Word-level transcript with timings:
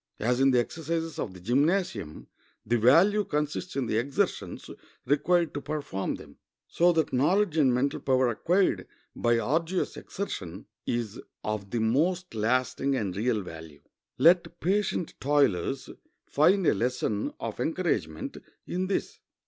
As 0.19 0.39
in 0.39 0.49
the 0.49 0.57
exercises 0.59 1.19
of 1.19 1.31
the 1.35 1.39
gymnasium 1.39 2.25
the 2.65 2.79
value 2.79 3.23
consists 3.23 3.75
in 3.75 3.85
the 3.85 3.97
exertions 3.99 4.67
required 5.05 5.53
to 5.53 5.61
perform 5.61 6.15
them, 6.15 6.37
so 6.67 6.91
that 6.93 7.13
knowledge 7.13 7.55
and 7.55 7.71
mental 7.71 7.99
power 7.99 8.29
acquired 8.29 8.87
by 9.15 9.37
arduous 9.37 9.95
exertion 9.97 10.65
is 10.87 11.21
of 11.43 11.69
the 11.69 11.79
most 11.79 12.33
lasting 12.33 12.95
and 12.95 13.15
real 13.15 13.43
value. 13.43 13.83
Let 14.17 14.59
patient 14.59 15.13
toilers 15.19 15.87
find 16.25 16.65
a 16.65 16.73
lesson 16.73 17.31
of 17.39 17.59
encouragement 17.59 18.37
in 18.65 18.87
this. 18.87 19.19